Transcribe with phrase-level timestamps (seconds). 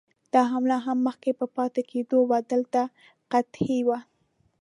[0.33, 2.81] دا حمله هم مخ په پاتې کېدو وه، دلته
[3.31, 3.97] قحطي وه.